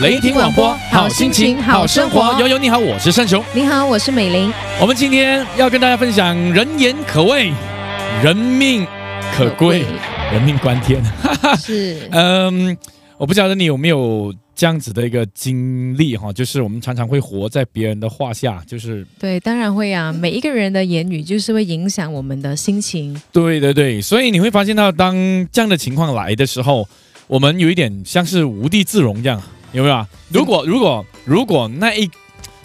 [0.00, 2.38] 雷霆广播，好心情，好生活。
[2.38, 3.44] 悠悠你好，我是盛雄。
[3.52, 4.52] 你好，我是美玲。
[4.80, 7.52] 我们今天要跟大家分享“人言可畏，
[8.22, 8.86] 人命
[9.36, 9.84] 可贵，
[10.32, 11.02] 人命关天”。
[11.58, 12.76] 是，嗯，
[13.16, 20.12] 我不晓得你有没有这样子的一个经历哈，就是我们常常会活在别人的话下，就是对，当然会啊。
[20.12, 23.14] 每一个人的言语就是会影响我们的心情。
[23.30, 25.14] 对对对，所以你会发现到，当
[25.52, 26.88] 这样的情况来的时候，
[27.28, 29.40] 我们有一点像是无地自容这样。
[29.70, 30.08] 有没有啊？
[30.28, 32.10] 如果如果如果那一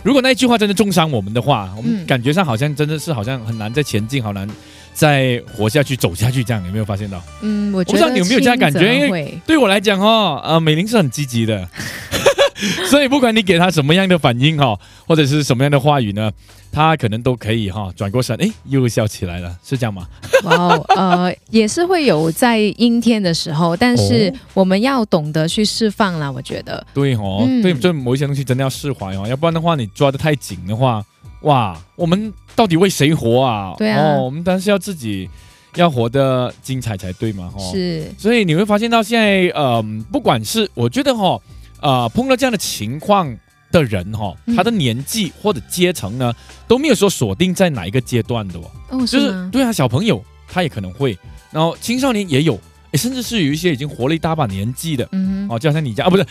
[0.01, 4.49] 如果那一句话真的重伤我们的话，我们感觉上好像真的是好像很难再前进，好难
[4.93, 6.63] 再活下去、走下去这样。
[6.65, 7.21] 有没有发现到？
[7.41, 8.93] 嗯，我不知道你有没有这样感觉？
[8.93, 11.67] 因为对我来讲哦，呃，美玲是很积极的。
[12.89, 16.31] 所以不管你给她什么样的反应哈，或者是什么样的话语呢，
[16.71, 20.07] 她可能都可以哈转过身，哎，又笑起来了，是这样吗？
[20.45, 26.85] 哦，呃， 也是会有在阴天的时候，但是我们要懂得去释放啦，我觉得。
[26.93, 31.03] 对哦，对，就某一些东西真的要释怀哦，要不然的话，你抓得太紧的话，
[31.41, 33.73] 哇，我们到底为谁活啊？
[33.77, 35.29] 对啊，我们当然是要自己
[35.75, 37.59] 要活得精彩才对嘛，哈。
[37.71, 38.11] 是。
[38.17, 41.39] 所以你会发现到现在，嗯，不管是我觉得哈。
[41.81, 43.37] 呃，碰到这样的情况
[43.69, 46.33] 的人哈，他的年纪或者阶层呢，
[46.65, 48.57] 都没有说锁定在哪一个阶段的
[48.87, 51.19] 哦，就是对啊，小朋友他也可能会，
[51.51, 52.57] 然后青少年也有，
[52.93, 56.25] 甚至是有一些已经活了一大把年纪的，嗯，哦，就好像你家啊，不是，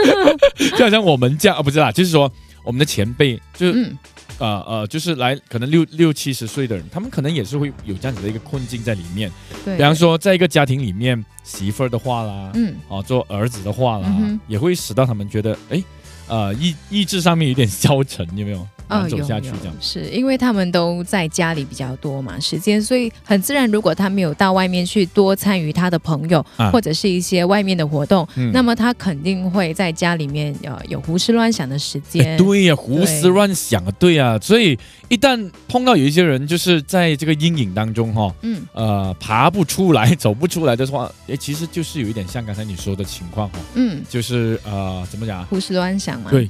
[0.74, 2.32] 就好像我们家啊，不是啦，就是说
[2.64, 3.94] 我们的前辈，就是。
[4.38, 9.30] 呃呃，就是来可能六六七十岁的人，他们可能也是会有这样子的一个困境在里面。
[9.64, 14.08] 对，比方说，在一个家庭里面，媳妇儿的话啦，嗯，啊，做儿子的话啦，
[14.46, 15.82] 也会使到他们觉得，哎，
[16.28, 18.66] 呃，意意志上面有点消沉，有没有？
[18.88, 23.70] 嗯，走下去这样是因为他们都在家里比较多嘛时间，所以很自然。
[23.70, 32.36] 如果他没有到外面去多参与他的朋友或者是一些外面的活动，那么他肯定会在家里面呃有胡思乱想的时间。
[32.38, 34.38] 对呀，胡思乱想啊，对呀。
[34.40, 34.78] 所以
[35.08, 45.44] 一旦碰到有一些人就是在这个阴影当中哈，嗯呃爬不出来、走不出来的话，哎，其实就是有一点像刚才你说的情况哈，嗯，就是呃怎么讲？
[45.46, 46.30] 胡思乱想嘛。
[46.30, 46.48] 对。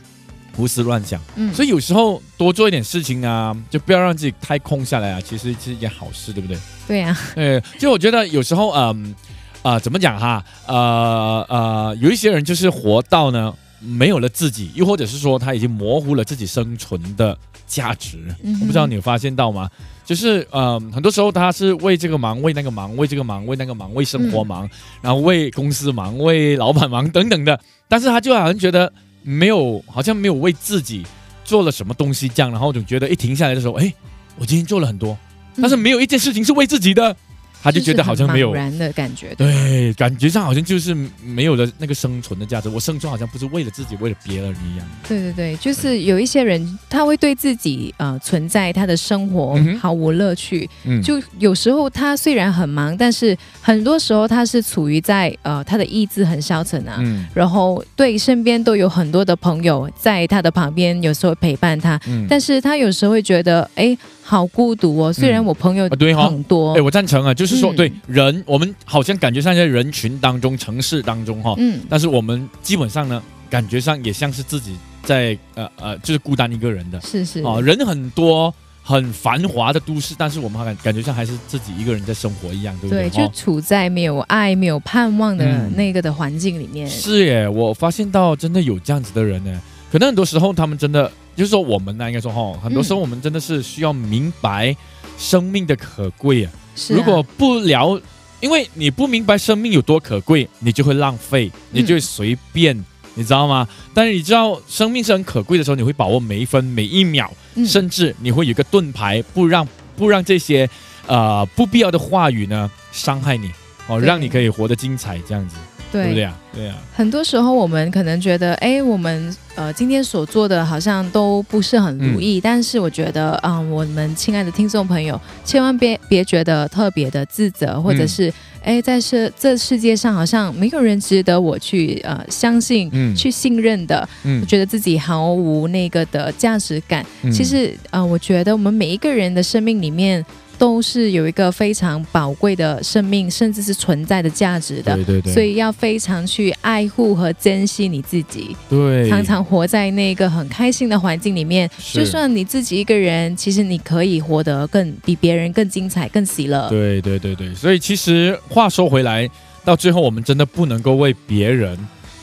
[0.59, 6.59] 胡思乱想，嗯，所以有时候多做一点事情啊，就不要让自己太空下来啊，其实是一件好事，对不对？
[6.89, 9.15] 对呀， 对，就我觉得有时候，嗯，
[9.63, 17.39] 啊，怎么讲哈，呃呃，有一些人就是活到呢没有了自己，又或者是说他已经模糊了自己生存的
[17.69, 18.19] 价值。
[18.61, 19.71] 我不知道你有发现到吗？
[20.05, 24.69] 就是呃，很多时候他是为这个忙，为那个忙，为这个忙，为那个忙，为生活忙，
[25.01, 28.93] 然后为公司忙，为老板忙等等的，但是他就好像觉得。
[29.29, 31.05] 没有，好像没有为自己
[31.45, 33.93] 做了什么东西这样，然后总觉得一停下来的时候，哎，
[34.39, 35.17] 我今天做了很多，
[35.57, 37.15] 但是没有一件事情是为自己的。
[37.63, 42.69] 他就觉得好像没有然的感觉，对，感觉上好像就是没有了那个生存的价值。
[42.69, 44.87] 我生存好像不是为了自己，为了别人一样。
[45.09, 50.69] 对对对，就是有一些人他会对自己呃存在他的生活毫无乐趣。
[50.85, 56.99] 嗯，就有时候他虽然很忙，但是很多时候他是处于在呃他的意志很消沉啊。
[57.01, 62.01] 嗯，然后对身边都有很多的朋友在他的旁边，有时候陪伴他。
[62.07, 63.97] 嗯，但是他有时候会觉得哎。
[64.29, 77.43] 好孤独哦，虽然我朋友对很多，哎，我赞成啊，就是说，对人，我们好像感觉上在人群当中、城市当中哈，嗯，但是我们基本上呢，感觉上也像是自己在呃呃，就是孤单一个人的，是是。
[77.43, 83.09] 啊，人很多，很繁华的都市，但是我们感感觉像还是自己一个人在生活一样，对不对？
[83.09, 86.87] 对，就处在没有爱、没有盼望的那个的环境里面。
[86.87, 89.59] 是耶，我发现到真的有这样子的人呢，
[89.91, 91.11] 可能很多时候他们真的。
[91.39, 94.77] 就是说，我们呢，应该说哈，很多时候我们真的是需要明白
[95.17, 96.51] 生命的可贵啊。
[96.89, 98.01] 如果不聊，
[98.41, 102.77] 因为你不明白生命有多可贵，你就会浪费，你就会随便，
[103.15, 103.69] 你知道吗？
[103.95, 107.33] 但是你知道生命是很可贵的时候，你会把握每一分每一秒，
[107.65, 109.65] 甚至你会有一个盾牌，不让
[109.97, 110.69] 不让这些
[111.07, 113.53] 呃不必要的话语呢伤害你
[113.87, 115.57] 哦，让你可以活得精彩，这样子。
[115.91, 116.37] 对不对啊？
[116.55, 116.77] 对啊。
[116.95, 128.33] 很多时候我们可能觉得，哎，我们呃今天所做的好像都不是很如意，但是我觉得，嗯，我们亲爱的听众朋友，千万别别觉得特别的自责，或者是，
[128.63, 134.09] 哎，在世这世界上好像没有人值得我去呃相信、去信任的，
[134.41, 137.05] 我觉得自己毫无那个的价值感。
[137.33, 140.25] 其实，呃，我觉得我们每一个人的生命里面。
[140.59, 144.95] 都是有一个非常宝贵的生命，甚至是存在的价值的。
[144.97, 145.33] 对对对。
[145.33, 148.57] 所以要非常去爱护和珍惜你自己。
[148.69, 149.09] 对。
[149.09, 156.69] 常常活在那个很开心的环境里面，就算你自己一个人，其实你可以活得更比别人更精彩、更喜乐。
[156.69, 157.55] 对对对对。
[157.55, 159.31] 所以其实话说回来，
[159.65, 161.79] 到最后我们真的不能够为别人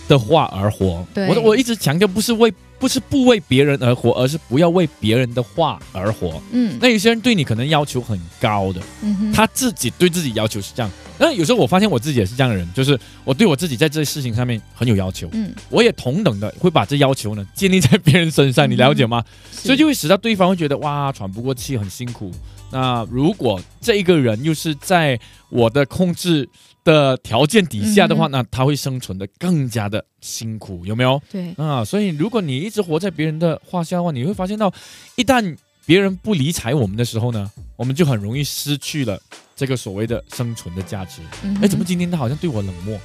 [0.07, 1.07] 的话而活。
[1.15, 2.53] 我我一直强调，不是为。
[2.77, 6.41] 不是不为别人而活，而是不要为别人的话而活。
[6.51, 10.91] 嗯，那有些人对你可能要求很高的，嗯他自己对自己要求是这样。
[11.17, 15.29] 那有时候我发现我自己也是这样的人，就是我对我自己在这些事情上面很有要求。
[15.31, 19.23] 嗯，我也同等的会把这要求呢建立在别人身上，你了解吗？
[19.51, 22.31] 所以就会使到对方会觉得哇喘不过气，很辛苦。
[22.71, 25.19] 那如果这一个人又是在
[25.49, 26.49] 我的控制。
[26.85, 31.21] 的条件底下的话，那他会生存的更加的辛苦，有没有？
[31.29, 34.71] 对啊，所以如果你一直活在别人的画下的话，你会发现到，
[35.15, 39.19] 一旦别人不理睬我们的时候呢，我们就很容易失去了
[39.55, 41.21] 这个所谓的生存的价值。
[41.61, 42.97] 哎，怎么今天他好像对我冷漠？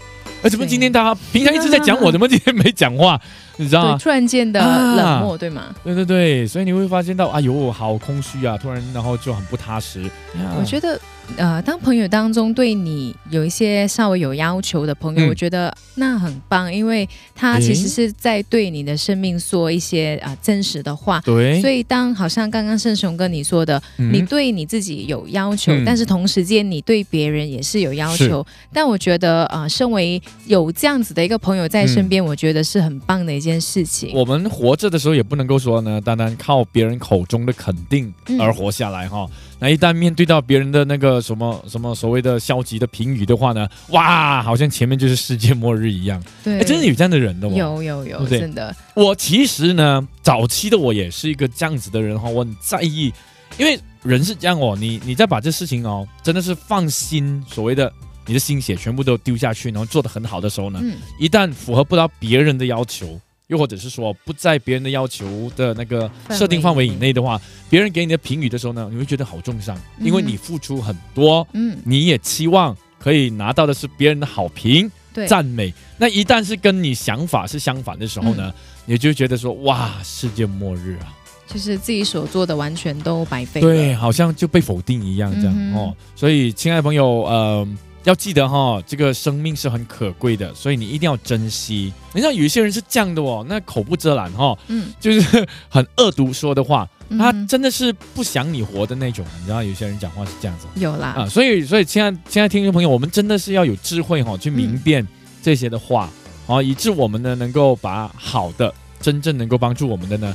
[0.43, 3.19] 哎，怎么今天他平常一直在讲我，怎么今天没讲话？
[3.57, 3.99] 你知道吗？
[3.99, 5.75] 突然间的冷漠，对吗？
[5.83, 8.59] 对对对，所以你会发现到，哎呦，好空虚啊！
[8.59, 10.11] 突然，然后就很不踏实。
[10.59, 11.01] 我觉得。
[11.37, 21.19] 呃，当朋友当中对你有一些稍微有要求的朋友，我觉得那很棒，因为他其实是在对你的生命说一些啊真实的话。
[21.25, 21.59] 对。
[21.63, 28.47] 所以当好像刚刚盛雄跟你说的，你对你自己有要求，但是同时间你对别人也是有要求。
[28.71, 34.11] 但我觉得啊，身为有这样子的一个朋友在身边，我觉得是很棒的一件事情。
[34.13, 39.27] 我们活着的时候也不能够说呢，单单靠别人口中的肯定而活下来哈。
[39.61, 46.21] 那一旦面对到别人的那个什么什么所谓的消极的评语的话呢，哇，好像前面就是世界末日一样。
[46.43, 47.55] 对，真的有这样的人的吗？
[47.55, 48.75] 有有有，真的。
[48.95, 53.13] 我其实呢，早期的我也是一个这样子的人哈，我很在意，
[53.59, 57.93] 因为人是这样哦，你你再把这事情哦，真的是放心，所谓的
[58.25, 60.81] 你的心血全部都丢下去，然后做的很好的时候呢，
[61.19, 63.21] 一旦符合不到别人的要求。
[63.51, 67.39] 又或者是说不在别人的要求的那个设定范围以内的话，
[67.69, 74.89] 别人给你的评语的时候呢，你会觉得好重伤，因为你付出很多，嗯，你也期望可以拿到的是别人的好评、
[75.27, 75.75] 赞美。
[75.99, 78.55] 那一旦是跟你想法是相反的时候呢，
[78.87, 81.13] 你就觉得说哇，世界末日啊，
[81.49, 85.93] 就是自己所做的完全都白费，对，好像就被否定一样这样哦。
[86.15, 87.69] 所以，亲爱的朋友，呃。
[88.05, 91.93] 要记得哈，这个生命是很可贵的，所以你一定要珍惜。
[92.15, 96.89] 你知道有一些人是这样的哦，那口不遮拦哈，嗯，就是很恶毒说的话，
[97.19, 99.25] 他真的是不想你活的那种。
[99.39, 105.07] 你知道有些人讲话是这样子，有啦啊，所以所以亲爱亲爱听众朋友，我们真的是要有智慧哈，去明辨
[105.43, 106.09] 这些的话，
[106.47, 110.35] 啊，以致我们呢能够把好的真正能够帮助我们的呢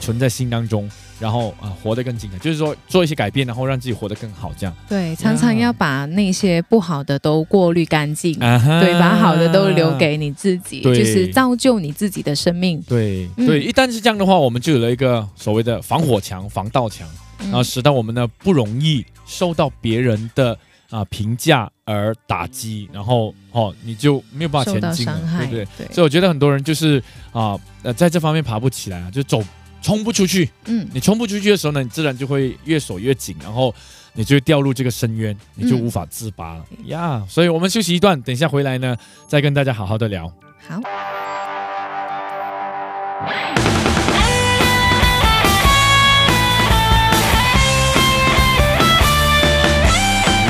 [0.00, 0.90] 存在心当中。
[1.20, 4.76] 然后啊，活得更精彩，就是说做一些改变，然后让自己活得更好，这样。
[4.88, 12.82] 对，常常要把那些不好的都过滤干净，对，把好的都留给你自己，就是造就你自己的生命。
[12.82, 17.08] 对对，一旦是这样的话，我们就有了一个所谓的防火墙、防盗墙，
[17.38, 20.58] 然后使到我们呢不容易受到别人的
[20.90, 25.06] 啊评价而打击，然后哦你就没有办法前进，
[25.48, 25.86] 对不对？
[25.92, 27.00] 所以我觉得很多人就是
[27.32, 29.40] 啊呃在这方面爬不起来啊，就走。
[29.84, 33.72] 冲不出去，嗯，你冲不出去的时候呢，你自然就会越锁越紧，然后
[34.14, 37.22] 你就会掉入这个深渊，你就无法自拔了呀。
[37.28, 38.96] 所以，我们休息一段，等一下回来呢，
[39.28, 40.26] 再跟大家好好的聊。
[40.66, 40.80] 好。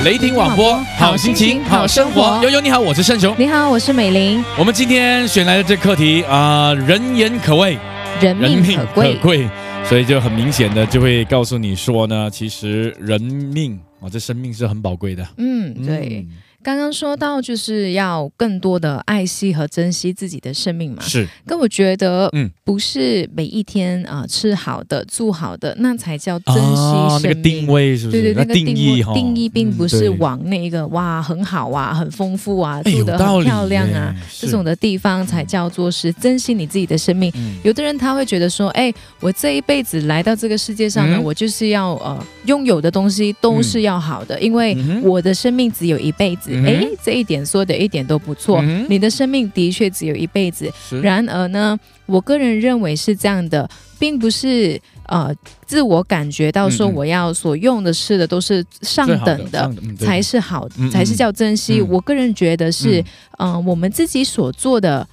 [0.05, 2.41] 雷霆广播，好心情，好生活。
[2.45, 3.35] 悠悠你好，我是盛雄。
[3.37, 4.45] 你好，我是美玲。
[4.57, 7.77] 我们今天选来的这课题啊，人言可畏。
[8.21, 9.49] 人命可贵，
[9.85, 15.27] 所以就很明显的就会告诉你说呢，其实人命啊，这生命是很宝贵的。
[15.39, 16.27] 嗯，对。
[16.65, 21.29] 刚刚说到就是要更多的爱惜和珍惜自己的生命嘛，是。
[21.47, 27.23] 跟我觉得，嗯，不是每一天啊吃好的住好的那才叫珍惜生命。
[27.23, 28.23] 那个定位是不是？
[28.23, 37.31] 对对，那个定义定义并不是往那个哇很好啊，很丰富啊，住的很漂亮啊这种的地方才叫做是珍惜你自己的生命。
[37.63, 38.91] 有的人他会觉得说，哎，
[39.21, 46.54] 我这一辈子来到这个世界上呢，我就是要呃拥有的东西都是要好的，因为我的生命只有一辈子。
[46.65, 48.63] 哎，这一点说的一点都不错。
[48.89, 50.71] 你的生命的确只有一辈子。
[51.03, 53.69] 然而呢，我个人认为是这样的，
[53.99, 55.35] 并不是呃
[55.67, 61.81] 自我感觉到说我要所用的吃的都是上等的才是好，才是叫珍惜。
[61.81, 63.05] 我个人觉得是，
[63.39, 65.07] 嗯，我们自己所做的。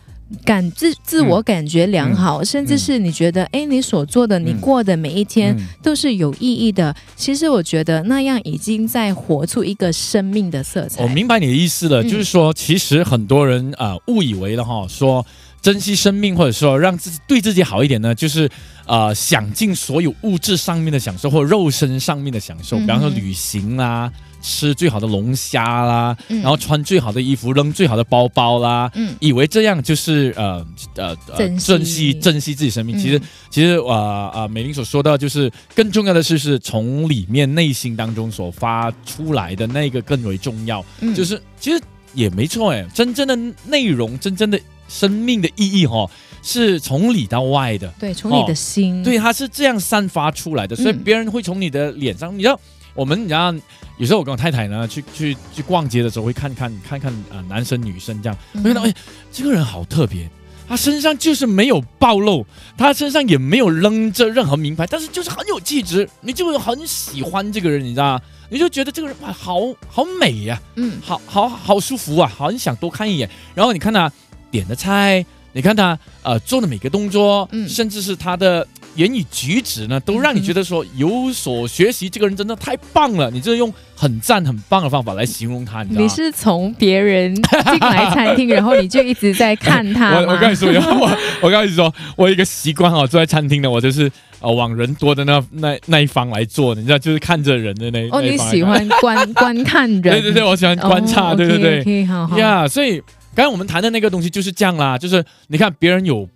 [0.45, 6.95] 感自自我感觉良好，甚至是你觉得，哎，你所做的、你过的每一天都是有意义的。
[7.15, 11.03] 其实我觉得那样已经在活出一个生命的色彩。
[11.03, 15.25] 我明白你的意思了，就是说，其实很多人啊误以为了哈，说
[15.61, 18.49] 珍惜生命或者说让自己对自己好一点呢，就是
[18.87, 24.11] 呃享尽所有物质上面的享受或肉身上面的享受，比方说旅行啊。
[24.41, 32.97] 吃最好的龙虾啦，然后穿最好的衣服，扔最好的包包啦，以为这样就是呃呃珍惜珍惜自己生命。
[32.97, 40.83] 其实其实啊啊，美玲所说到就是更重要的是是从里面内心当中所发出来的那个更为重要。
[41.15, 41.81] 就是其实
[42.13, 46.09] 也没错哎，真正的内容，真正的生命的意义哈，
[46.41, 47.87] 是从里到外的。
[47.99, 52.59] 对，从你的心，对，它是这样散发出来的，所以别人会从你的脸上，你知道。
[52.93, 53.57] 我们然后
[54.01, 58.91] 有时候我跟我太太呢去去去逛街的时候会看看看看啊男生女生这样，会看到哎
[59.31, 60.27] 这个人好特别，
[60.67, 62.43] 他身上就是没有暴露，
[62.75, 68.21] 他身上也没有扔着任何名牌，但是就是很有气质，你就很喜欢这个人，你知道吗？
[68.49, 73.29] 你就觉得这个人哇好好美呀，嗯，好好好舒服啊，好想多看一眼。
[73.53, 74.11] 然后你看他
[74.49, 78.67] 点的菜，你看他呃做的每个动作，嗯，甚至是他的。
[78.95, 82.09] 言语举止呢，都让你觉得说有所学习。
[82.09, 85.83] 这个人真的太棒了，你这用很赞、很棒的方法来形容他。
[85.83, 100.01] 你你是从别人进来餐厅，然后你就一直在看他 我我跟你说，我我跟你说，我有一个习惯哦，坐在餐厅的我就是呃往人多的那那那一方来坐，你知道，就是看着人的那哦，你喜欢观 观看人？
[100.01, 102.67] 对对对，我喜欢观察，对对对，好好呀。
[102.67, 103.01] 所以
[103.33, 106.27] 刚才我们谈的那个东西就是这样啦，就是你看别人有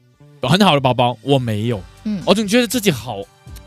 [0.41, 1.81] 很好的包包，我没有。
[2.05, 3.21] 嗯，我总觉得自己好，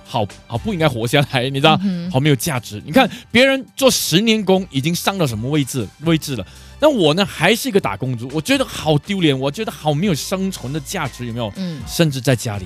[0.05, 1.79] 好好不应该活下来，你知道，
[2.11, 2.83] 好没有价值。
[2.87, 6.47] 你看别人做十年工已经上到什么位置位置了，
[6.81, 11.53] 那我呢还是一个打工族，我觉得好丢脸，我觉得好没有生存的价值，有没有？
[11.57, 12.65] 嗯，甚至在家里，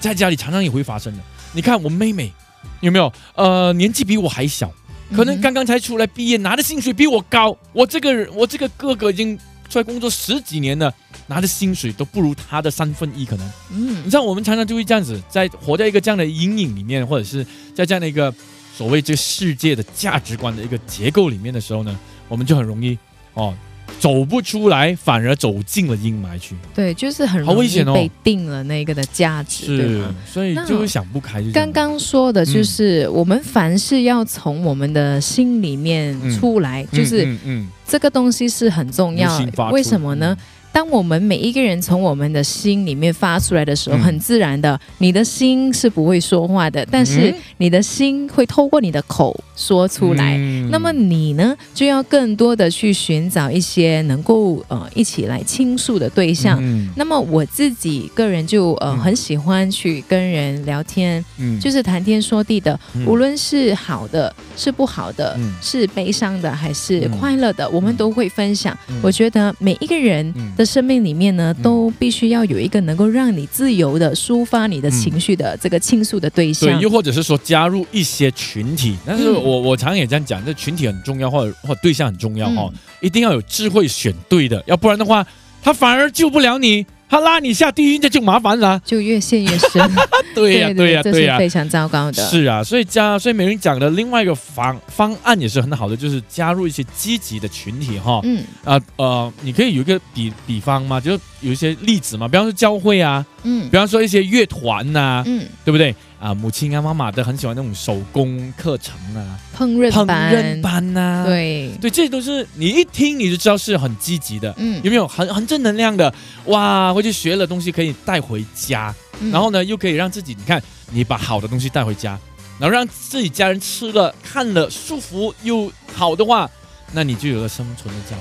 [0.00, 1.22] 在家里常常也会发生的。
[1.52, 2.32] 你看我妹妹
[2.80, 3.12] 有没有？
[3.34, 4.72] 呃，年纪比我还小，
[5.14, 7.56] 可能刚刚才出来毕业，拿的薪水比我高。
[7.72, 9.38] 我这个人，我这个哥哥已经
[9.72, 10.92] 出来工作十几年了。
[11.28, 13.50] 拿的薪水都不如他的三分一，可能。
[13.70, 18.34] 嗯，你知道我们常常就会这样子，在活在一个这样的阴影里面，或者是在这样的一个
[18.76, 21.98] 所谓这个世界的价值观的一个结构里面的时候呢，
[22.28, 22.98] 我们就很容易
[23.34, 23.54] 哦
[23.98, 26.56] 走不出来，反而走进了阴霾区。
[26.74, 31.42] 对，就是很容易被定了那个的价值，对，所以就会想不开。
[31.52, 39.40] 刚刚说的就是，我们凡事要从我们的心里面出来，就是嗯，这个东西是很重要。
[39.70, 40.36] 为什么呢？
[40.72, 50.38] 当我们每一个人从我们的心里面发出来的时候，很自然的，你的心是不会说话的，但是你的心会透过你的口说出来。
[50.70, 56.58] 那么你呢，就要更多的去寻找一些能够呃一起来倾诉的对象。
[56.96, 61.22] 那么我自己个人就呃很喜欢去跟人聊天，
[61.60, 68.74] 就是谈天说地的，无论是好的是不好的，是悲伤的还是快乐的，我们都会分享。
[69.02, 70.32] 我觉得每一个人。
[70.64, 78.96] 生命里面呢，都必须要有一个能够让你自由的抒发你的情绪的这个倾诉的对象，对，又或者是说加入一些群体。
[79.04, 85.26] 但是我我常常也这样讲，这群体很重要，或者或对象很重要哦，一定要有智慧选对的，要不然的话，
[85.62, 86.86] 他反而救不了你。
[87.12, 89.86] 他拉你下地狱，那就麻烦了，就越陷越深。
[90.34, 92.26] 对呀，对呀，对呀，非常糟糕的。
[92.30, 98.22] 是啊，所以加，所以美云讲的另外一个方方案也是很好的，就是加入一些积极的群体哈。
[98.24, 105.94] 嗯啊呃，你可以有一个比比方嘛，就有一些例子嘛，比方说教会啊，嗯，比方说一些乐团呐，嗯，对不对？
[106.22, 111.72] 啊，母亲啊，妈妈都很喜欢那种手工课程啊，烹饪烹饪班呐，对。
[111.80, 116.14] 对，这些都是你一听你就知道是很积极的，嗯，有没有很很正能量的？
[116.44, 118.94] 哇，回去学了东西可以带回家，
[119.32, 120.62] 然后呢又可以让自己，你看
[120.92, 122.16] 你把好的东西带回家，
[122.56, 126.48] 然后让自己家人吃了看了舒服又好的话，
[126.92, 128.14] 那你就有了生存的价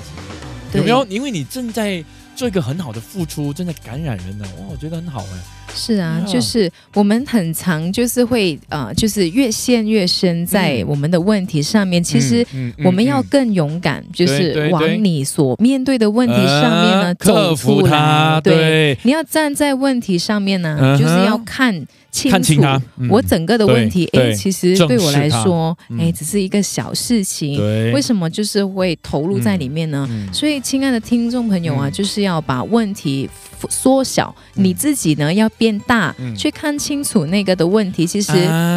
[0.72, 1.06] 值，有没有？
[1.06, 2.04] 因为你正在
[2.42, 5.38] 做一个很好的付出，真的感染人呢，哇，我觉得很好哎。
[5.76, 12.04] 是啊，就是我们很常就是会呃，就是越陷越深在我们的问题上面。
[12.04, 12.44] 其实
[12.84, 18.42] 我们要更勇敢，就是往你所面对的问题上面呢克服它。
[18.44, 21.86] 对，你要站在问题上面呢，就是要看。
[22.12, 22.62] 清楚，
[23.10, 27.60] 我整个的问题，哎，其实对我来说，哎，只是一个小事情。
[27.94, 30.08] 为什么就是会投入在里面呢？
[30.34, 33.30] 所以，亲爱的听众朋友啊，就是要把问题
[33.70, 38.34] 缩小，你自己呢要变大，去看清楚那个的问题，其实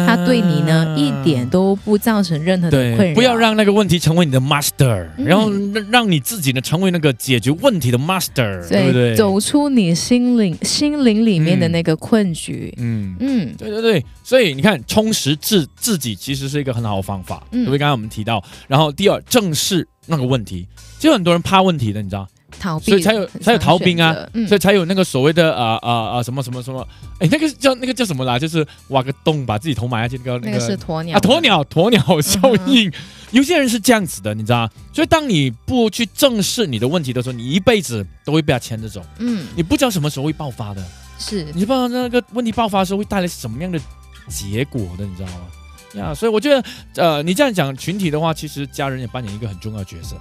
[0.07, 3.15] 他对你呢一点都不造成任何的困扰。
[3.15, 5.51] 不要让那个问题成为你的 master，然后
[5.91, 9.15] 让你自己呢成为那个解决问题的 master，对不对？
[9.15, 12.73] 走出你心灵心灵里面的那个困局。
[12.77, 17.77] 嗯嗯，对对对，所以你看，充实自自己其实是一个很好的方法，对不对？
[17.77, 20.67] 刚刚我们提到，然后第二，正视那个问题，
[20.99, 22.27] 就很多人怕问题的，你知道。
[22.57, 24.15] 逃避，所以才有才有逃兵啊，
[24.47, 26.87] 所以才有那个所谓的啊啊啊什么什么什么，
[27.19, 28.39] 哎，那个叫那个叫什么啦？
[28.39, 32.89] 就是挖个洞把自己头埋下去，那个那个是鸵鸟啊，鸵鸟鸵鸟效应。
[33.31, 39.01] 有些人是这样子的，你知道所以当你不去正视你的问题的时候，你一辈子都会被他牵着走。
[39.19, 40.81] 嗯，你不知道什么时候会爆发的，
[41.17, 43.79] 是你不知道那个问题爆发的时候会带来什么样的
[44.27, 45.47] 结果的，你知道吗？
[45.95, 46.63] 呀，所以我觉得，
[46.95, 50.17] 呃，你这样讲群体的话，其实家人也扮演一个很重要的角色。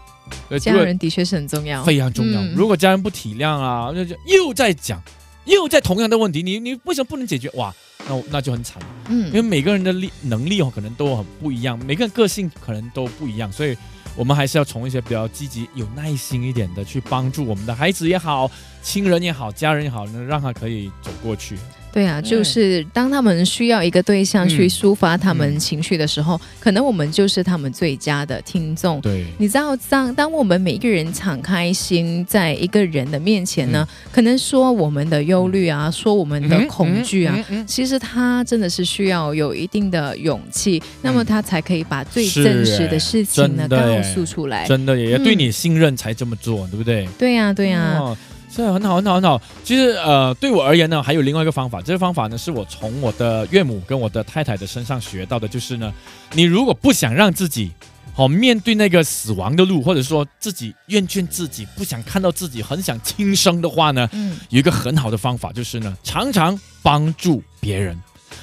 [0.58, 2.40] 家人的确是很重要，非常重要。
[2.54, 3.90] 如果家人不体谅啊，
[4.26, 5.02] 又在讲，
[5.46, 7.50] 又在同样的问题，你你为什么不能解决？
[7.54, 7.74] 哇，
[8.08, 8.80] 那那就很惨。
[9.08, 13.76] 嗯，因为每个人的力能力哦，可能都很不一样，每个人个性可能都不一样，所以
[14.16, 18.50] 我们还是要从一些比较积极、有耐心一点的去帮助我们的孩子也好，
[18.82, 21.58] 亲人也好，家人也好，能让他可以走过去。
[21.94, 29.00] 对啊，就是当他们需要一个对象去抒发他们情绪的时候，可能我们就是他们最佳的听众。
[29.00, 44.66] 对，你知道，当当我们每一个人敞开心，在一个人的面前呢，可能说我们的忧虑啊，说我们的恐惧啊，其实他真的是需要有一定的勇气，那么他才可以把最真实的事情呢告诉出来。
[44.66, 47.08] 真的，也对你信任才这么做，对不对？
[47.16, 48.16] 对呀，对呀。
[48.56, 49.42] 这很好，很好，很好。
[49.64, 51.82] 其实，呃，对我而言呢，还有另外一个方法。
[51.82, 55.92] 这个方法呢，是我从我的岳母跟我的太太的身上学到的，就是呢，
[56.32, 57.72] 你如果不想让自己
[58.12, 67.98] 好面对那个死亡的路，或者说自己厌倦自己，不想看到自己，很想轻生的话呢，嗯，有一个很好的方法，就是呢，常常帮助别人。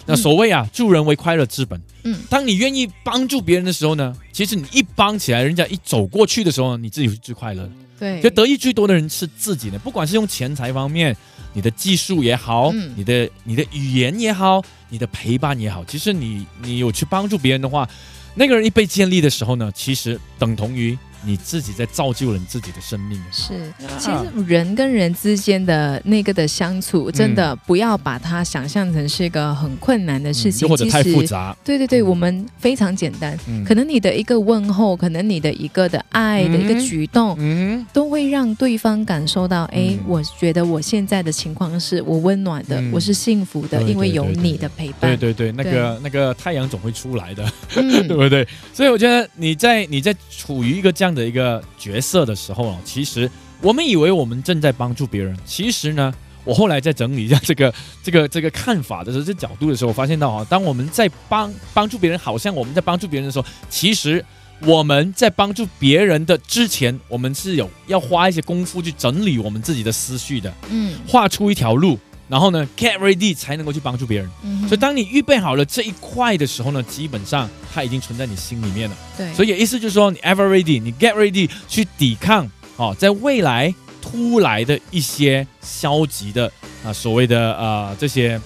[0.05, 1.81] 那所谓啊，助人为快乐之本。
[2.03, 7.69] 嗯，当你愿意帮助别人的时候呢，其实你一帮起来，人家一走过去的时候，你自己是最快乐。
[7.99, 11.15] 对，就得益最多的人是自己的，不管是用钱财方面，
[11.53, 17.87] 你的技术也好，你的你的语言也好，你的陪伴也好，其实你你有去帮助别人的话，
[18.33, 20.97] 那个人一被建立的时候呢，其实等同于。
[21.23, 23.21] 你自己在造就了你自己的生命。
[23.31, 31.55] 是，其实人跟人之间的那个的相处，真的不要把它想象成是一个很困难的事情，或者太复杂。
[31.63, 33.37] 对对对，我们非常简单。
[33.65, 45.15] 可能你的一个问候，可能你的一个的爱的一个举动，嗯，都会让对方感受到，哎，我觉得我现在的情况是我温暖的，我是幸福的，因为有你的陪伴。
[45.17, 48.47] 对对对，那个那个太阳总会出来的， 对不对？
[48.73, 51.10] 所以我觉得你在你在处于一个这样。
[51.13, 53.29] 的一个角色的时候啊，其实
[53.61, 64.23] 我们以为我们正在帮助别人，其实呢，我后来在整理一下这个 这个这个看法的时候，这角度的时候，我发现到啊，当我们在帮帮助别人，好像我们在帮助别人的时候，其实
[64.61, 71.97] 我们在帮助别人的之前，我们是有要花一些功夫去整理我们自己的思绪的，嗯，画出一条路。
[72.31, 74.31] 然后呢，get ready 才能够去帮助别人。
[74.65, 78.95] 所以当你预备好了这一块的时候呢，基本上它已经存在你心里面了。
[79.17, 79.33] 对。
[79.33, 86.49] 所以意思就是说，你 ever ready，你 get ready 去抵抗哦，在未来突来的一些消极的
[86.85, 88.39] 啊，所谓的呃这些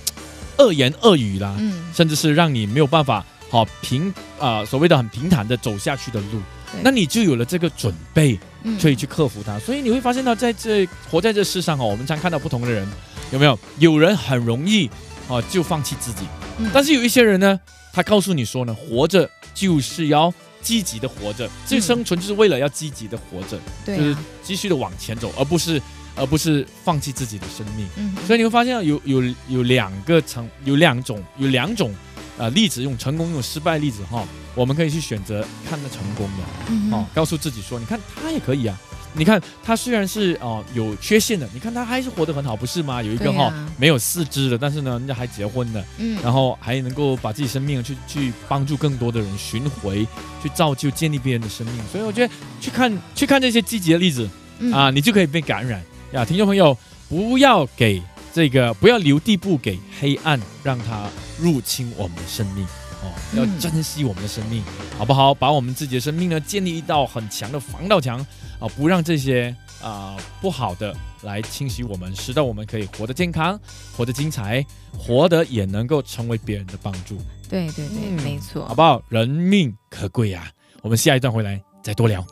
[0.58, 6.42] 恶言恶语啦，嗯，甚至是让你没有办法好平啊所谓的很平坦的走下去的路，
[6.84, 8.40] 那你就有了这个准备，
[8.82, 9.58] 可以去克服它。
[9.60, 12.88] 所以你会发现到，在这活在这世上哦，我们常看到不同的人。
[13.32, 14.88] 有没有有人很容易
[15.28, 16.26] 啊就放弃自己，
[16.72, 17.60] 但是有一些人呢，
[17.92, 25.82] 他告诉你说呢，活着就是要积极的活着，这生存就是为了要积极的活着，就是继续的往前走，而不是
[26.16, 27.88] 而不是放弃自己的生命。
[28.28, 31.94] 所以你会发现有有有两个层有两种有两种
[32.38, 38.78] 啊例子，用成功用失败例子哈，我们可以去选择看那成功的，哦，告诉自己说，你看他也可以啊。
[39.18, 43.02] 你看他虽然是哦有缺陷的，你看他还是活得很好，不是吗？
[43.02, 50.06] 有一个哈没有四肢的，但是呢，人家还结婚了，嗯，然后还能够把自己生命去去帮助更多的人寻回，
[50.44, 51.82] 去造就建立别人的生命。
[51.90, 54.30] 所以我觉得去看去看这些积极的例子
[54.74, 56.26] 啊，你就可以被感染呀。
[56.26, 58.04] 听众朋友，不要给
[58.36, 61.08] 这个不要留地步给黑暗，让它
[61.40, 62.66] 入侵我们的生命
[63.02, 64.62] 哦，要珍惜我们的生命，
[64.98, 65.34] 好不好？
[65.34, 68.20] 把我们自己的生命呢建立一道很强的防盗墙。
[68.60, 73.58] 啊，不让这些啊不好的来侵袭我们，使得我们可以活得健康，
[73.96, 77.18] 活得精彩，活得也能够成为别人的帮助。
[77.48, 79.02] 对对对，没错，好不好？
[79.08, 80.52] 人命可贵呀！
[80.82, 82.26] 我们下一段回来再多聊。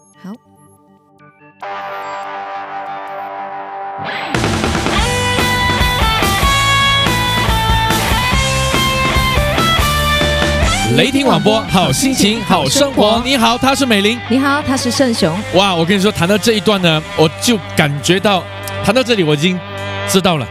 [10.95, 13.19] 雷霆广播，好心情，好生活。
[13.25, 14.19] 你好，他是美玲。
[14.29, 15.35] 你好，他是盛雄。
[15.55, 18.43] 哇，我跟你说，谈到这一段呢，我就感觉到，
[18.85, 19.59] 谈到这里我已经
[20.07, 20.47] 知道了，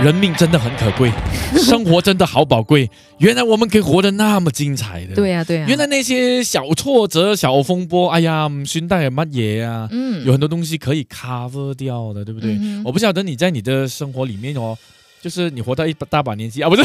[0.00, 1.10] 人命真的很可贵，
[1.60, 2.88] 生活真的好宝贵。
[3.18, 5.16] 原来我们可以活得那么精彩的。
[5.16, 5.66] 对呀，对呀。
[5.68, 9.88] 原来那些小挫折、小风波，哎呀，心带什么嘢啊？
[9.90, 12.56] 嗯，有很多东西可以 cover 掉的，对不对？
[12.84, 14.78] 我不晓得你在你的生活里面哦，
[15.20, 16.82] 就是你活到一大把年纪啊，不是？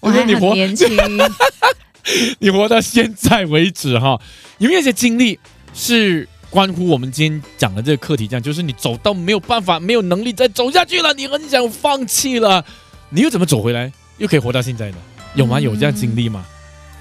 [0.00, 0.88] 我说你活年轻，
[2.40, 4.20] 你活到现在为止哈，
[4.58, 5.38] 有没有一些经历
[5.74, 8.26] 是关乎我们今天讲的这个课题？
[8.26, 12.64] 这样就是你走到没有办法、没有能力再走下去了，你很想放弃了，
[13.10, 14.96] 你又怎么走回来，又可以活到现在的？
[15.34, 15.60] 有吗？
[15.60, 16.44] 有这样经历吗？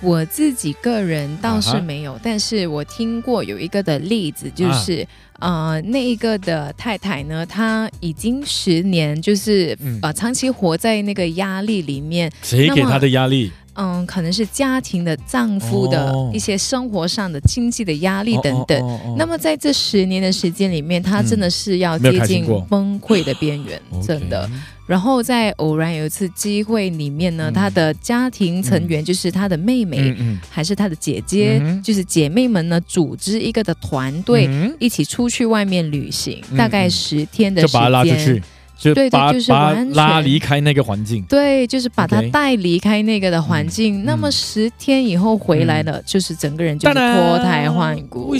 [0.01, 5.05] 我自己个人倒是没有，但是我听过有一个的例子，就是
[5.39, 12.31] 呃，那一个的太太呢，她已经十年就是呃长期活在那个压力里面。
[12.43, 13.51] 谁给她的压力？
[13.77, 19.15] 嗯，可能是家庭的丈夫的一些生活上的经济的压力等等。
[19.17, 24.49] 那么在这十年的时间里面，她真的是要接近崩溃的边缘， 真的。
[24.87, 30.15] 然后在偶然有一次机会里面呢，她的家庭成员就是她的妹妹，
[30.49, 38.41] 还是她的姐姐，就是姐妹们呢组织一个的团队，一起出去外面旅行，大概十天的时间。
[38.77, 38.93] 就
[39.39, 41.23] 是完拉离开那个环境。
[41.23, 44.05] 对，就是把他带离开那个的环境。
[44.05, 48.35] 那么十天以后回来了，就是整个人就是脱胎换骨，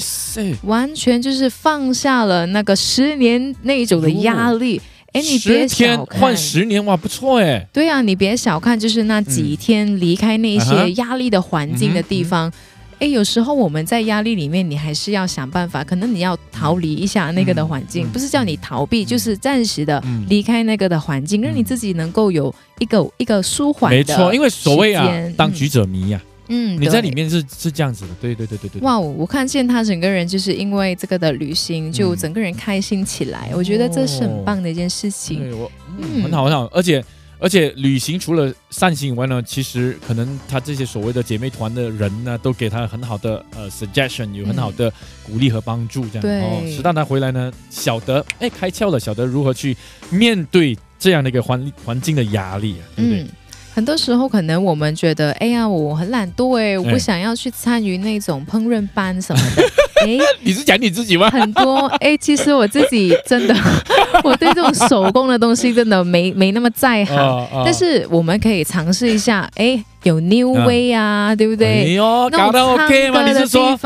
[0.63, 4.79] 完全就是放下了那个十年那种的压力。
[5.13, 7.67] 哎，你别小看换十年哇，不错哎。
[7.73, 12.51] 对啊，你别小看，就是那几天离开那些压力的环境的地方。
[12.99, 15.83] 哎，有时候我们在压力里面，你还是要想办法。
[15.83, 23.91] 可能你要逃离一下那个的环境，不是叫你逃避，就是暂时的离开那个的环境，让你自己能够有一个一个舒缓。
[23.91, 25.07] 没错，因为所谓啊，
[25.37, 26.19] 当局者迷呀。
[26.49, 28.81] 嗯，你在里面是是这样子的，对对对对对。
[28.81, 33.51] 哇，我看见他整个人就是因为这个的旅行，就整个人开心起来。
[33.53, 35.39] 我觉得这是很棒的一件事情。
[35.39, 37.03] 对我，嗯，很好很好，而且。
[37.39, 44.91] 而且旅行除了散心以外呢，其实可能他这些所谓的姐妹团的人呢，都给他很好的呃 suggestion，有很好的
[45.23, 46.41] 鼓励和帮助，这样。
[46.43, 49.75] 哦，使到他回来呢，晓得哎开窍了，晓得如何去
[50.09, 53.25] 面对这样的一个环环境的压力，对不对？
[53.77, 59.61] 很多时候，可能我们觉得，哎呀，我很懒惰，哎，我不想要去参与那种烹饪班什么的。
[60.03, 61.29] 哎，你是讲你自己吗？
[61.29, 63.55] 很多，哎，其实我自己真的，
[64.25, 67.47] 我对这种手工的东西真的没没那么在行。
[67.63, 69.83] 但是我们可以尝试一下，哎。
[70.07, 71.67] 有 New Way 啊，对不对？
[71.67, 73.27] 哎呦，搞得 OK 吗？
[73.27, 73.77] 你是说？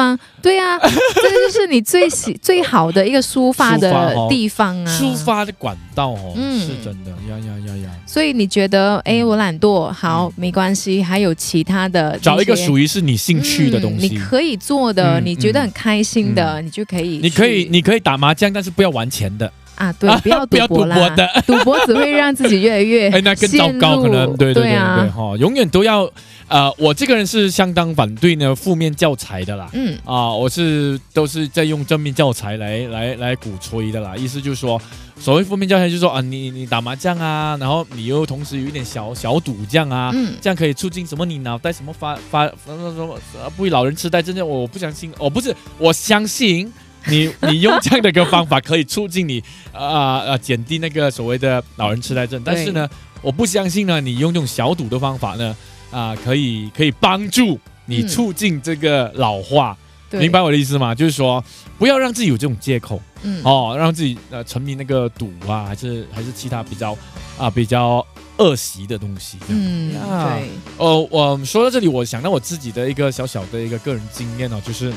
[0.41, 7.89] 对啊，这就是你最喜最好的一个抒发的地方啊，抒发的管道哦，嗯，是真的，呀呀呀呀。
[8.07, 17.19] 所以你觉得，哎，我懒惰，好，没关系，还有其他的，找一个属于是你兴趣的东西，你可以做的，你觉得很开心的，你就可以。
[17.21, 19.51] 你可以，你可以打麻将，但是不要玩钱的。
[19.75, 26.09] 啊，对，不要赌博的， 赌博只会让自己越来越 哎，那更糟糕，可能对对对对哈，永远都要
[26.47, 29.97] 呃，我这个人是相当反对呢负面教材的啦，嗯。
[30.05, 34.79] 啊，我是都是在用正面教材来来来鼓吹的啦，意思就是说，
[35.17, 46.71] 所谓负面教材就是说啊，你你打麻将啊，然后你又同时有一点小小赌这样啊，嗯，这样可以促进什么你脑袋什么发发什么什么不会老人痴呆，真的我不相信，哦不是，我相信。
[47.07, 52.87] 你你用这样的一个方法可以促进你啊啊减低那个所谓的老人痴呆症，但是呢，
[53.21, 55.55] 我不相信呢，你用这种小赌的方法呢
[55.89, 59.75] 啊可以可以帮助你促进这个老化，
[60.11, 60.93] 明白我的意思吗？
[60.93, 61.43] 就是说
[61.79, 63.41] 不要让自己有这种借口，嗯。
[63.43, 66.95] 哦，让自己呃沉迷那个赌啊，还是还是其他比较
[67.37, 68.05] 啊比较
[68.37, 74.93] 恶习的东西，嗯对，哦我说到这里，我想到我自己的一个小小的一个个人经验哦，就是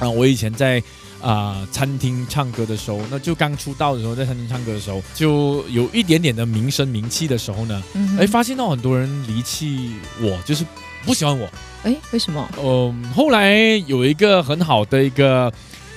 [0.00, 0.82] 啊我以前在。
[1.20, 7.82] 啊，餐厅唱歌的时候，那就刚出道的时候，在餐厅唱歌的时候，就有一点点的名声名气的时候呢，
[8.18, 10.64] 哎，发现到很多人离弃我，就是
[11.04, 11.48] 不喜欢我。
[11.82, 12.48] 哎，为什么？
[12.62, 13.54] 嗯，后来
[13.86, 15.52] 有一个很好的一个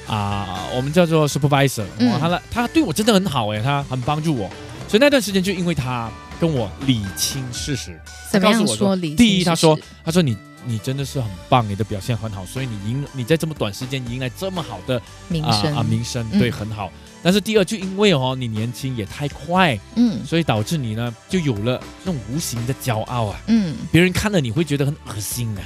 [0.07, 4.49] 啊，我们叫做 supervisor，哇，他来，他对我真的很好，哎，他很帮助我，
[4.87, 7.99] 所以那段时间就因为他跟我理清事实，
[8.31, 8.95] 怎么样说？
[8.95, 10.35] 第一，他说，他说你。
[10.65, 16.91] 你真的是很棒，你的表现很好，所以你赢，你在这么短时间迎来这么好的名声啊，名声对很好。
[17.23, 25.61] 但是第二，就因为哦，你年轻也太快，嗯，所以导致你呢就有了那种无形的骄傲啊，嗯，别人看了你会觉得很恶心啊，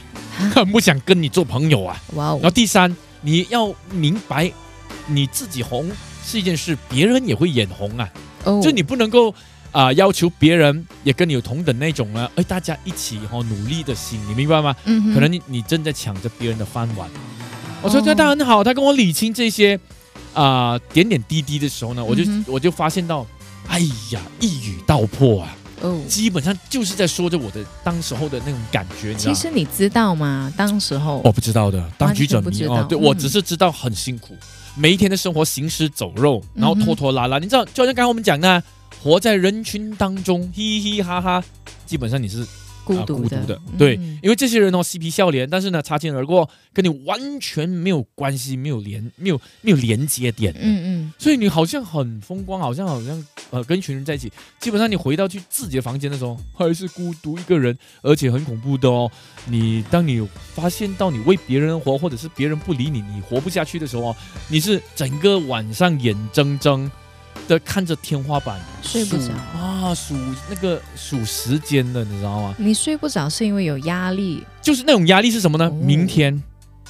[0.54, 2.02] 很不想跟你做朋友啊。
[2.16, 2.40] 哇哦。
[2.42, 4.52] 然后第三，你要明白，
[5.08, 5.90] 你自己红
[6.26, 8.10] 是一件事，别人也会眼红啊，
[8.44, 9.34] 哦，就你不能够。
[9.76, 14.74] 啊要求别人也跟你有同等那种呢，哎，大家一起哈努力的心，你明白吗？
[14.86, 17.10] 嗯，可能你你正在抢着别人的饭碗。
[17.82, 19.78] 我说这他很好，他跟我理清这些
[20.34, 23.28] 啊点点滴滴的时候呢，我就我就发现到，
[23.68, 23.80] 哎
[24.12, 25.54] 呀，一语道破啊。
[25.82, 30.52] 哦，基本上就是在说着我的当时候的那种感觉，其实你知道吗？
[30.56, 32.86] 当时候我不知道的，当局者迷哦。
[32.88, 34.38] 对我只是知道很辛苦，
[34.78, 37.40] 每一天的生活行尸走肉，然后拖拖拉拉。
[37.40, 38.64] 你知道，就像刚才我们讲的，
[39.06, 41.44] 活在人群当中，嘻嘻哈哈，
[41.86, 42.44] 基本上你是。
[42.84, 59.12] 孤独的，对，因为这些人哦，嬉皮笑脸，但是呢，擦肩而过，跟你完全没有关系，没有连，没有没有连接点，嗯嗯，所以你好像很风光，好像好像呃，跟一群人在一起，基本上你回到去自己的房间的时候，还是孤独一个人，而且很恐怖的哦。
[59.48, 64.16] 你当你发现到你为别人活，或者是别人不理你，你活不下去的时候哦，
[64.48, 66.92] 你是整个晚上眼睁睁。
[67.48, 70.16] 的看着天花板睡不着啊，数
[70.50, 72.56] 那个数时间的，你知道吗？
[72.58, 75.70] 你睡不着是因为有压力，就是那种压力是什么呢？
[75.70, 76.42] 明天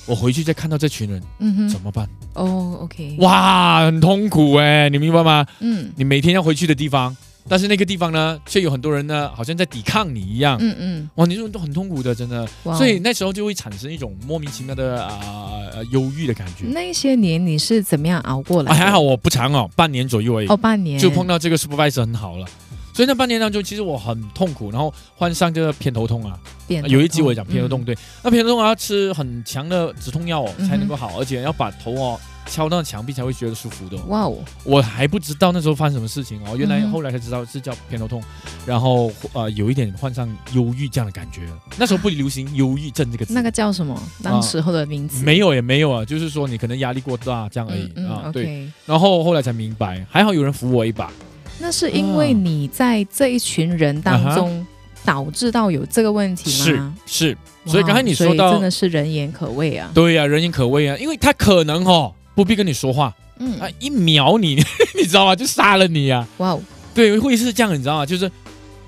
[0.06, 2.08] 我回去再看到这群人，嗯哼，怎么办？
[2.34, 5.46] 哦，OK，哇，很痛苦哎，你明白吗？
[5.60, 7.16] 嗯，你每天要回去的地方。
[7.48, 10.58] 但是那个地方呢，却有很多人呢，好像在抵抗你一样。
[10.60, 12.48] 嗯嗯，哇，你这种都很痛苦的，真的。
[12.64, 15.60] 所以那时候就会产生一种莫名其妙的啊
[15.92, 16.66] 忧郁的感觉。
[16.66, 18.74] 那些年你是怎么样熬过来？
[18.74, 20.48] 还好我不长哦，半年左右而已。
[20.48, 22.48] 哦，半年就碰到这个 supervisor 很好了。
[22.94, 26.40] 所以那半年当中，其实我很痛苦，然后患上这个偏头痛啊。
[26.88, 32.20] 有一集我也讲偏头痛，对，那偏头痛要吃很强的止痛药哦才能够好，而且要把头哦。
[32.48, 33.98] 敲到墙壁才会觉得舒服的。
[34.08, 34.38] 哇哦！
[34.64, 38.24] 我还不知道那时候发生什么事情哦，原来后来才知道是叫偏头痛，
[38.66, 41.42] 然后呃有一点患上忧郁这样的感觉。
[41.78, 43.34] 那时候不流行忧郁症这个词。
[43.34, 44.00] 那个叫什么？
[44.22, 45.24] 当时候的名字？
[45.24, 48.30] 没有也没有啊，就是说你可能压力过大这样而已啊。
[48.32, 48.70] 对。
[48.86, 51.12] 然后后来才明白，还好有人扶我一把。
[51.60, 54.66] 那是因为你在这一群人当中
[55.04, 56.96] 导致到有这个问题吗？
[57.06, 57.38] 是是。
[57.66, 59.90] 所以刚才你说到真的是人言可畏啊。
[59.94, 62.14] 对呀，人言可畏啊，因为他可能哦。
[62.36, 64.56] 不必跟你说话，嗯啊，一秒你，
[64.96, 65.36] 你知道吗？
[65.36, 66.28] 就杀了你呀！
[66.38, 66.62] 哇哦，
[66.94, 68.06] 对，会是这样，你知道吗？
[68.06, 68.30] 就是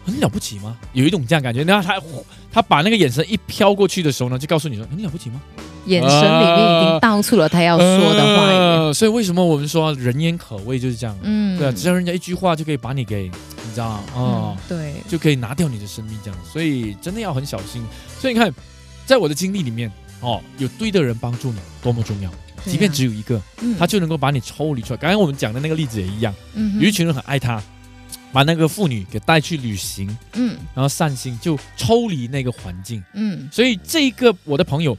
[0.05, 0.77] 很了不起吗？
[0.93, 1.63] 有一种这样感觉。
[1.63, 1.99] 然后他
[2.51, 5.41] 他把那个眼神一飘过去的时候呢，就告诉你说很了不起吗？
[5.86, 8.43] 眼神里面已经道出了他要说的话。
[8.47, 11.17] 呃所以为什么我们说人言可畏就是这样？
[11.23, 14.03] 嗯，对啊，只要人家一句话就可以把你给，你知道吗？
[14.13, 16.38] 哦，对，就可以拿掉你的生命这样。
[16.51, 17.81] 所以真的要很小心。
[18.19, 18.53] 所以你看，
[19.05, 22.29] 在我的经历里面，哦，有对的人帮助你多么重要。
[22.67, 23.41] 即便只有一个，
[23.80, 24.97] 他就能够把你抽离出来。
[24.97, 26.34] 刚刚我们讲的那个例子也一样，
[26.80, 27.62] 有一群人很爱他，
[28.32, 33.47] 把那个妇女给带去旅行，嗯，然后散心，就抽离那个环境，嗯。
[33.51, 34.97] 所以这个我的朋友，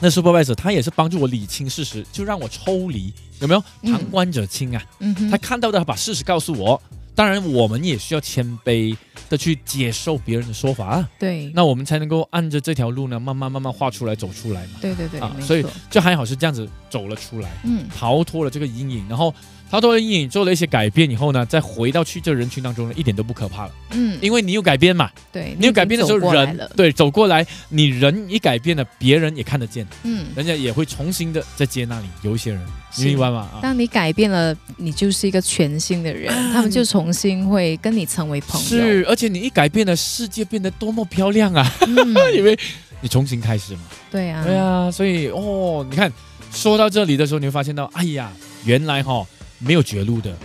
[0.00, 3.64] 那 supervisor 他也是帮助我理清事实，就让我抽离，有没有？
[3.92, 4.82] 旁观者清啊，
[5.30, 6.80] 他看到的他把事实告诉我。
[7.20, 8.96] 当然，我们也需要谦卑
[9.28, 14.78] 的去接受别人的说法，对，那我们才能够按着这条路呢，慢慢慢慢画出来，走出来嘛。
[14.80, 19.34] 对对对，啊，所以就还好是这样子走了出来，嗯，逃脱了这个阴影，然后。
[19.70, 23.72] 他做了阴影，做了一些改变以后呢，再回到去这人群当中呢，一点都不可怕了。
[23.92, 25.08] 嗯，因为你有改变嘛。
[25.32, 29.86] 对，你有改变的时候，人对走过来，你人一改变了，别人也看得见。
[30.02, 32.08] 嗯，人家也会重新的在接纳你。
[32.22, 32.60] 有一些人，
[32.96, 33.48] 你明白吗？
[33.62, 38.66] 当你改变了，你就是一个全新的人， 他们就重新会跟你成为朋友。
[38.66, 41.72] 是，而且你一改变了，世界变得多么漂亮啊！
[42.34, 42.58] 因为
[43.00, 43.82] 你重新开始嘛。
[44.10, 46.12] 对啊，对啊，所以哦，你看
[46.52, 48.32] 说到这里的时候，你会发现到，哎呀，
[48.64, 49.24] 原来哈。
[49.60, 50.36] 没有绝路的，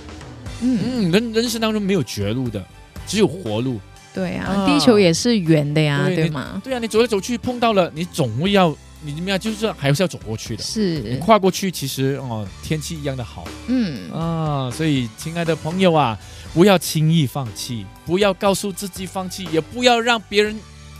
[0.61, 2.63] 嗯嗯，人人生当中没有绝路的，
[3.07, 3.79] 只有活路。
[4.13, 6.61] 对啊，地球也是圆的呀，对吗？
[6.63, 8.73] 对啊，你走来走去碰到了，你总会要，
[9.03, 9.37] 你怎么样？
[9.37, 10.63] 就是还是要走过去的。
[10.63, 13.45] 是，你跨过去，其实哦，天气一样的好。
[13.67, 16.17] 嗯啊，所以亲爱的朋友啊，
[16.53, 20.57] 不要轻易放弃，不要告诉自己放弃，也不要让别人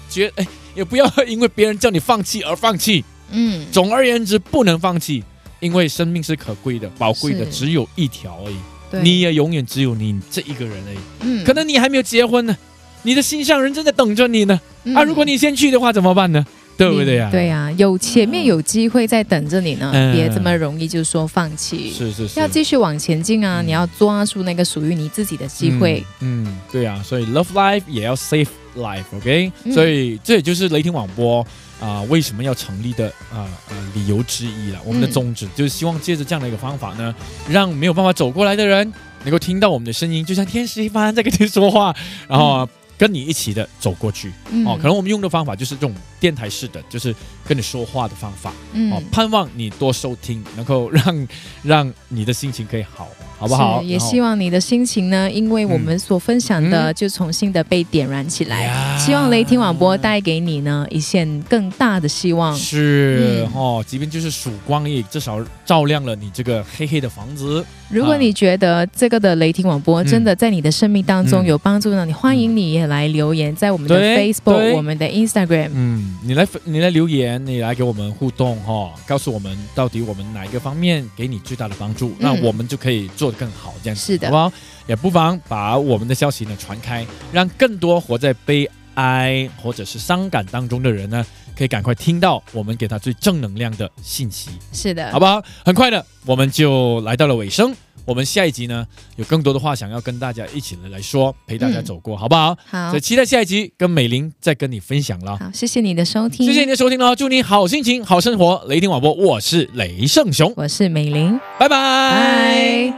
[0.10, 3.06] 觉，哎，也不要因为别人叫你放弃而放弃。
[3.32, 5.24] 嗯，总而言之，不能放弃。
[5.60, 8.56] 因为生命是可贵的、宝贵的，只有一条而已。
[9.02, 10.98] 你也永远只有你这一个人而已。
[11.22, 12.56] 嗯，可能你还没有结婚呢，
[13.04, 14.60] 你的心上人正在等着你呢。
[14.94, 16.46] 啊，如果你先去的话，怎么办呢？
[16.78, 17.30] 对不对呀？
[17.32, 21.92] 对呀，有前面有机会在等着你呢，别这么容易就说放弃。
[21.92, 23.62] 是是是，要继续往前进啊！
[23.62, 26.04] 你要抓住那个属于你自己的机会。
[26.20, 29.52] 嗯，对呀，所以 love life 也要 save life，OK？
[29.74, 31.46] 所以这也就是雷霆网播。
[31.78, 34.80] 啊，为什么要成立的啊呃理由之一了？
[34.86, 37.14] 我们的宗旨就是希望借着这样的一个方法呢，
[37.50, 38.92] 让没有办法走过来的人
[39.24, 41.94] 能够听到我们的声音，就像天使一般在跟你说话，
[42.30, 44.30] 然后跟你一起的走过去。
[44.66, 45.94] 哦，可能我们用的方法就是这种。
[46.26, 47.14] 电台式的，就是
[47.48, 48.52] 跟你说话的方法。
[48.74, 51.28] 嗯，哦，盼望你多收听，能够让
[51.62, 53.08] 让你的心情可以好。
[53.38, 53.82] 好不好？
[53.84, 58.98] 也希望你的心情呢，因为我们所分享的，就重新的被点燃起来。
[58.98, 62.56] 希望雷霆网播带给你呢一线更大的希望。
[62.56, 67.64] 是哦，即便就是曙光，也至少照亮了你这个黑黑的房子。
[67.90, 84.52] 如果你觉得这个的雷霆网播真的在你的生命当中有帮助呢，你欢迎你也来留言，在我们的 Facebook、我们的 Instagram，嗯，你来你来留言，你来给我们互动哈，告诉我们到底我们哪一个方面给你最大的帮助，那我们就可以做得更好，这样是的，好不好？
[84.88, 91.26] 也不妨把我们的消息呢传开，让更多活在悲哀或者是伤感当中的人呢。
[91.58, 95.42] 可以赶快听到我们给他最正能量的信息，是的，好不好？
[95.64, 97.74] 很快的，我们就来到了尾声。
[98.06, 102.56] 我们下一集呢，有更多的话想要跟大家一起来来说，陪大家走过，好不好？
[102.66, 105.38] 好，所以期待下一集跟美玲再跟你分享了。
[105.38, 108.64] 好，谢谢你的收听，谢谢你的收听喽，祝你好心情、好生活。
[108.68, 112.94] 雷霆广播，我是雷胜雄，我是美玲，拜拜。